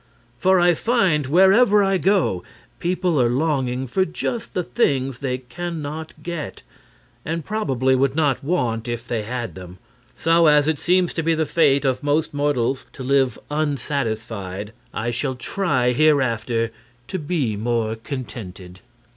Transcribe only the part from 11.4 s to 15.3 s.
fate of most mortals to live unsatisfied, I